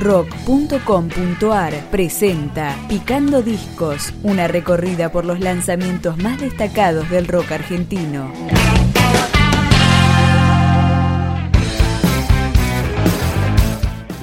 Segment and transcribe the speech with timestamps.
[0.00, 8.32] rock.com.ar presenta Picando Discos, una recorrida por los lanzamientos más destacados del rock argentino.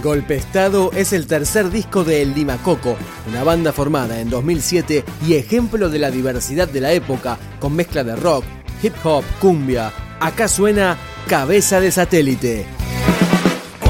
[0.01, 2.95] Golpestado es el tercer disco de El Limacoco,
[3.27, 8.03] una banda formada en 2007 y ejemplo de la diversidad de la época, con mezcla
[8.03, 8.45] de rock,
[8.81, 9.91] hip hop, cumbia.
[10.19, 10.97] Acá suena
[11.27, 12.76] Cabeza de Satélite.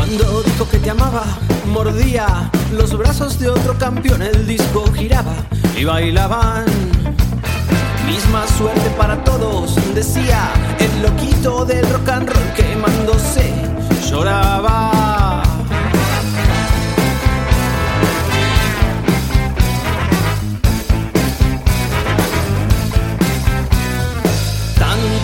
[0.08, 1.25] Cuando dijo que te amaba,
[1.66, 5.34] mordía los brazos de otro campeón, el disco giraba
[5.78, 6.64] y bailaban.
[8.06, 13.51] Misma suerte para todos, decía el loquito del rock and roll quemándose,
[14.10, 15.07] lloraba.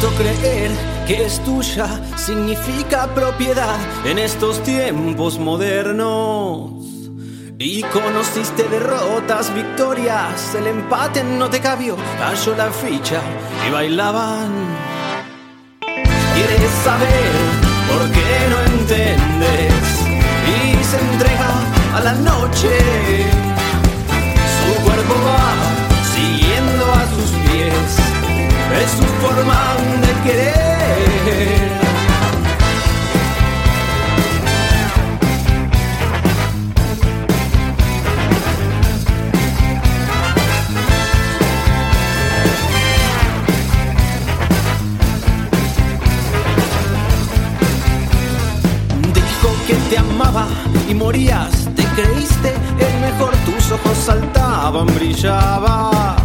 [0.03, 0.69] Tanto creer
[1.07, 6.73] que es tuya significa propiedad en estos tiempos modernos.
[7.57, 13.21] Y conociste derrotas, victorias, el empate no te cabió, cayó la ficha
[13.65, 14.51] y bailaban.
[15.79, 17.31] Quieres saber
[17.87, 19.73] por qué no entiendes
[20.51, 22.77] y se entrega a la noche.
[24.59, 25.53] Su cuerpo va
[26.13, 29.62] siguiendo a sus pies, es su forma
[30.23, 30.63] querer.
[49.65, 56.17] Que y morías, te creíste el mejor, tus ojos saltaban, brillabas.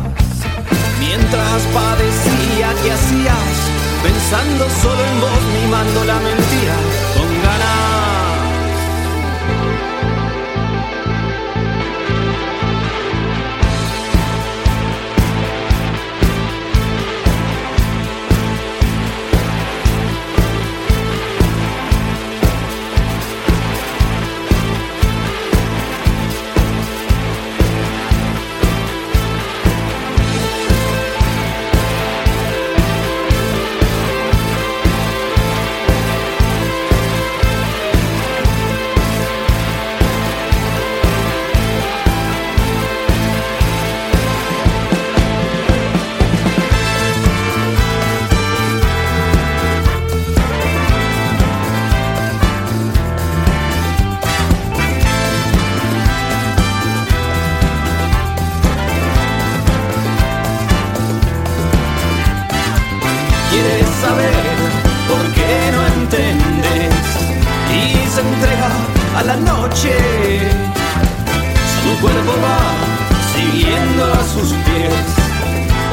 [0.98, 3.47] Mientras padecía, ¿qué hacías?
[4.02, 6.97] Pensando solo en vos, mimando la mentira
[69.70, 69.84] Su
[72.00, 72.60] cuerpo va
[73.34, 75.06] siguiendo a sus pies,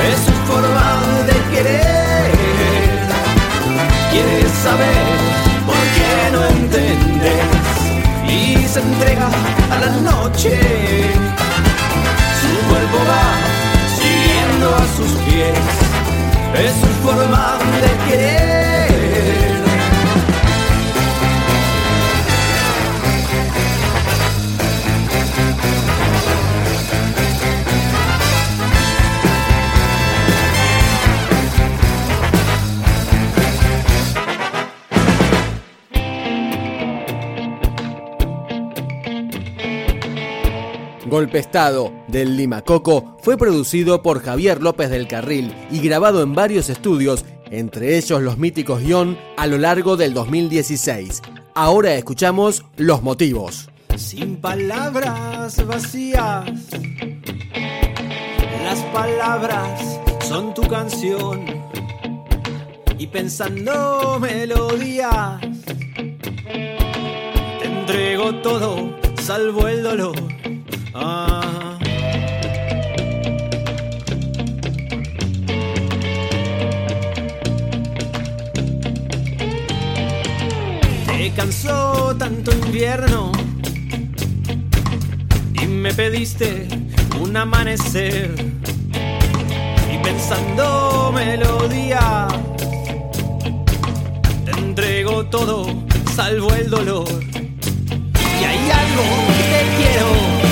[0.08, 0.88] es su forma
[1.28, 2.32] de querer.
[4.12, 5.06] Quieres saber
[5.66, 7.46] por qué no entiendes
[8.28, 9.30] y se entrega
[9.72, 10.58] a la noche.
[12.42, 13.28] Su cuerpo va
[14.00, 15.86] siguiendo a sus pies
[16.58, 18.35] es su forma de querer.
[41.16, 47.24] Golpestado del Limacoco fue producido por Javier López del Carril y grabado en varios estudios,
[47.52, 51.22] entre ellos los míticos Ion, a lo largo del 2016.
[51.54, 53.70] Ahora escuchamos los motivos.
[53.96, 56.52] Sin palabras vacías,
[58.66, 61.46] las palabras son tu canción.
[62.98, 65.40] Y pensando melodías,
[67.58, 70.35] te entrego todo, salvo el dolor.
[70.98, 71.78] Ah.
[81.06, 83.34] Te cansó tanto invierno
[85.62, 86.66] y me pediste
[87.22, 88.34] un amanecer.
[89.94, 92.28] Y pensando melodía
[94.46, 97.10] te entrego todo salvo el dolor.
[98.40, 100.45] Y hay algo que te quiero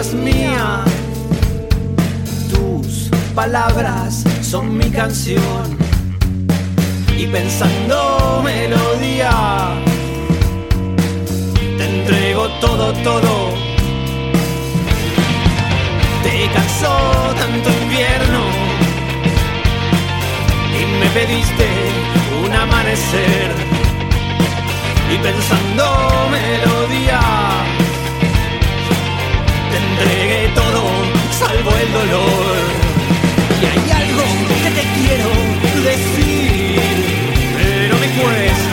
[0.00, 0.84] palabras, mías,
[2.50, 5.78] tus palabras son mi canción.
[7.18, 9.30] Y pensando melodía,
[11.76, 13.50] te entrego todo, todo.
[16.22, 18.70] Te cansó tanto invierno
[21.00, 21.68] me pediste
[22.44, 23.50] un amanecer
[25.12, 25.84] y pensando
[26.30, 27.59] melodía
[30.00, 30.82] entregué todo
[31.38, 32.56] salvo el dolor.
[33.60, 34.24] Y hay algo
[34.62, 35.28] que te quiero
[35.84, 36.80] decir
[37.56, 38.69] pero me cuesta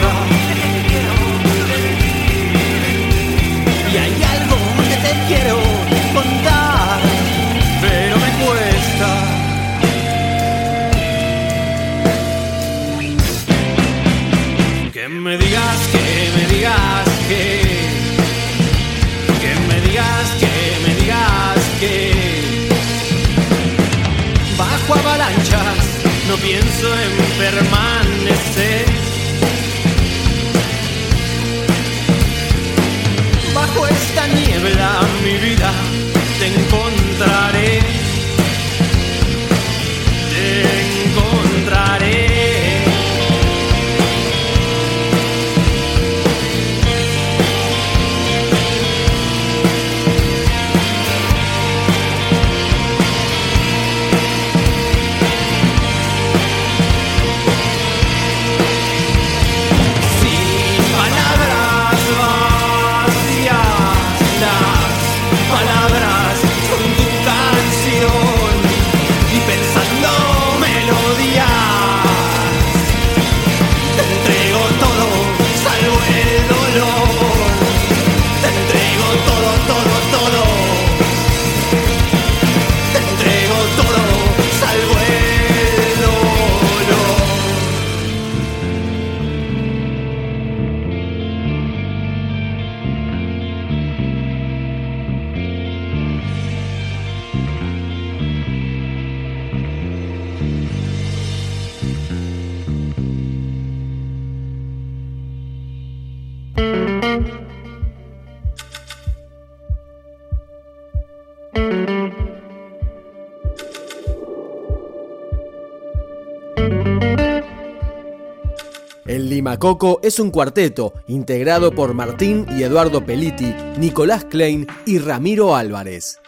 [119.59, 126.19] Coco es un cuarteto integrado por Martín y Eduardo Peliti, Nicolás Klein y Ramiro Álvarez.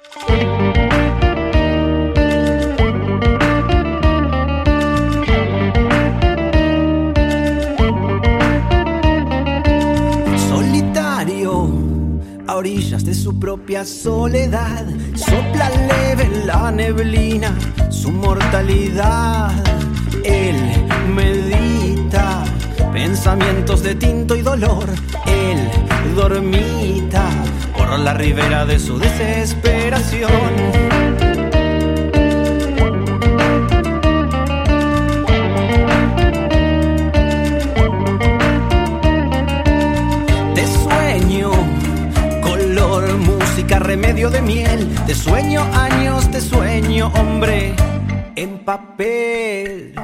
[10.50, 11.70] Solitario,
[12.48, 17.56] a orillas de su propia soledad, sopla leve la neblina,
[17.92, 19.52] su mortalidad.
[20.24, 20.56] Él
[21.14, 21.49] medita
[22.92, 24.86] pensamientos de tinto y dolor.
[25.26, 25.70] Él
[26.16, 27.30] dormita
[27.78, 30.32] por la ribera de su desesperación.
[40.56, 41.52] De sueño,
[42.42, 44.88] color, música, remedio de miel.
[45.06, 47.76] De sueño, años, de sueño, hombre,
[48.36, 49.96] en papel.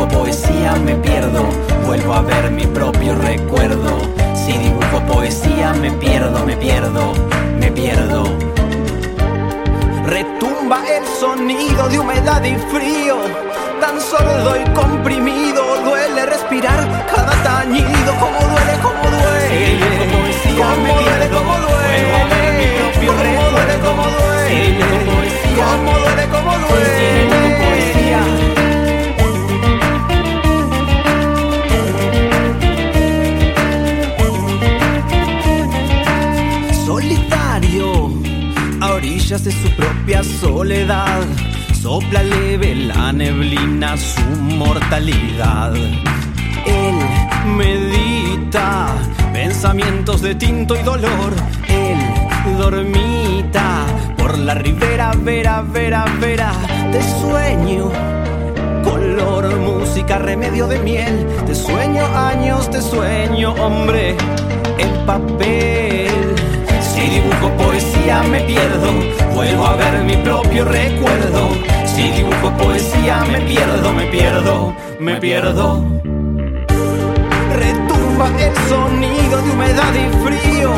[0.00, 1.44] Dibujo poesía me pierdo,
[1.84, 3.98] vuelvo a ver mi propio recuerdo.
[4.34, 7.12] Si dibujo poesía me pierdo, me pierdo,
[7.58, 8.24] me pierdo.
[10.06, 13.18] Retumba el sonido de humedad y frío,
[13.78, 19.99] tan sordo y comprimido, duele respirar cada tañido, como duele, como duele.
[44.00, 44.22] Su
[44.56, 45.74] mortalidad.
[45.76, 46.94] Él
[47.56, 48.88] medita
[49.32, 51.32] pensamientos de tinto y dolor.
[51.68, 51.98] Él
[52.58, 53.84] dormita
[54.16, 56.52] por la ribera, vera, vera, vera
[56.92, 57.90] de sueño.
[58.84, 64.16] Color, música, remedio de miel, de sueño, años de sueño, hombre,
[64.78, 65.89] en papel.
[67.10, 68.92] Si dibujo poesía me pierdo,
[69.34, 71.50] vuelvo a ver mi propio recuerdo.
[71.84, 74.74] Si dibujo poesía me pierdo, me pierdo.
[74.76, 75.84] pierdo, me pierdo.
[77.56, 80.70] Retumba el sonido de humedad y frío,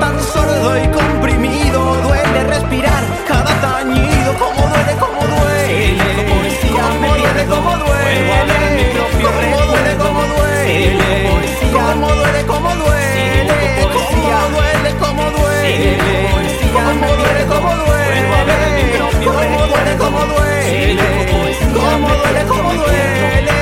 [0.00, 7.76] tan sordo y comprimido, duele respirar cada tañido, como duele, como duele, como duele, como
[7.76, 8.37] duele,
[15.68, 18.24] duele, como duele, como duele,
[19.28, 20.98] como duele, como duele,
[21.74, 23.58] como duele, como duele,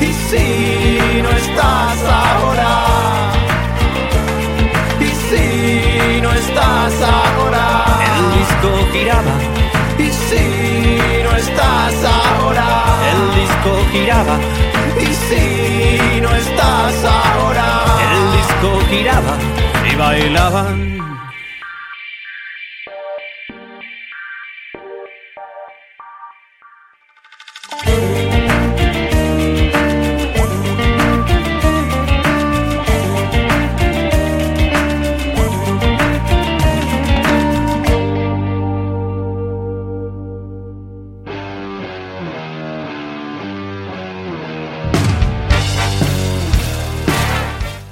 [0.00, 2.72] y si no estás ahora,
[5.00, 7.64] y si no estás ahora,
[8.16, 9.34] el disco giraba,
[9.98, 10.44] y si
[11.24, 12.66] no estás ahora,
[13.12, 14.36] el disco giraba,
[15.00, 17.66] y si no estás ahora,
[18.12, 19.47] el disco giraba
[19.98, 20.97] bailaban.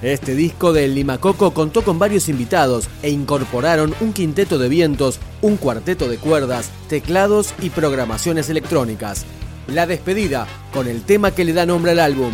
[0.06, 5.56] Este disco del Limacoco contó con varios invitados e incorporaron un quinteto de vientos, un
[5.56, 9.26] cuarteto de cuerdas, teclados y programaciones electrónicas.
[9.66, 12.32] La despedida con el tema que le da nombre al álbum,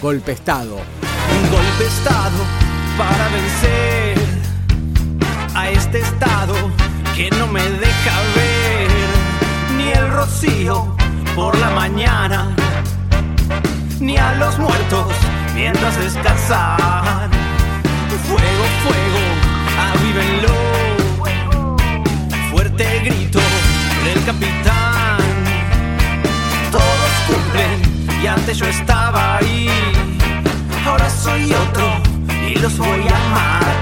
[0.00, 0.76] Golpe Estado.
[0.76, 2.38] Un golpe estado
[2.96, 4.18] para vencer
[5.56, 6.54] a este estado
[7.16, 10.94] que no me deja ver ni el rocío
[11.34, 12.54] por la mañana
[13.98, 15.12] ni a los muertos
[15.58, 17.30] mientras descansan.
[18.28, 19.22] Fuego, fuego,
[19.88, 20.56] avívenlo.
[22.50, 23.40] Fuerte grito
[24.04, 25.18] del capitán.
[26.70, 29.68] Todos cumplen y antes yo estaba ahí.
[30.86, 31.86] Ahora soy otro
[32.48, 33.77] y los voy a matar.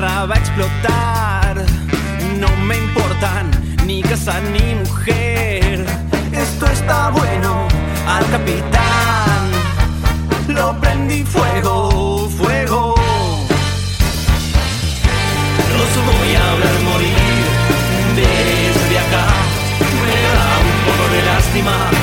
[0.00, 1.64] Va a explotar.
[2.38, 3.50] No me importan
[3.84, 5.84] ni casa ni mujer.
[6.32, 7.66] Esto está bueno
[8.06, 9.50] al capitán.
[10.48, 12.94] Lo prendí fuego, fuego.
[15.78, 17.44] Los voy a ver morir
[18.14, 19.26] desde acá.
[20.04, 21.97] Me da un poco de lástima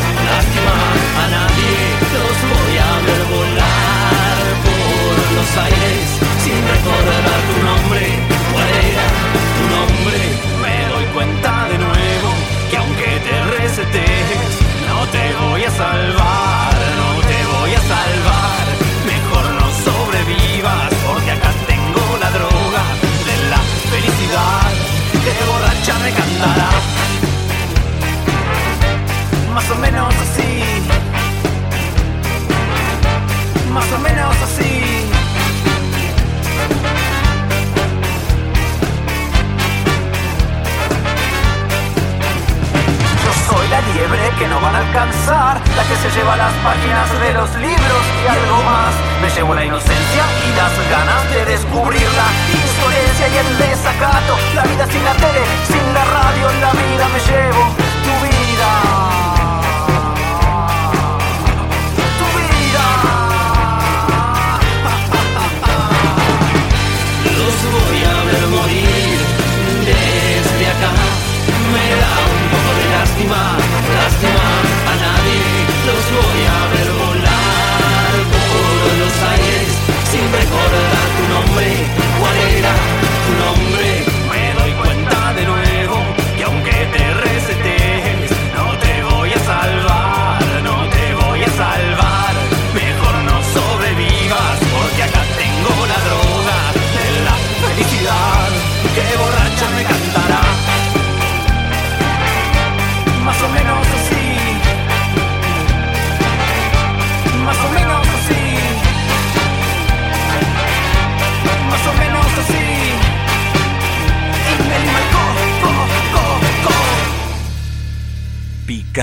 [44.87, 48.93] alcanzar, la que se lleva las páginas de los libros y algo más.
[49.21, 54.33] Me llevo la inocencia y las ganas de descubrir la insolencia y el desacato.
[54.53, 57.63] La vida sin la tele, sin la radio, la vida me llevo
[58.05, 58.71] tu vida.
[62.19, 62.85] Tu vida.
[67.39, 69.17] Los voy a ver morir
[69.89, 70.93] desde acá.
[71.73, 73.55] Me da un poco de lástima